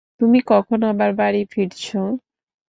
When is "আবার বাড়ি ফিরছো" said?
0.91-1.99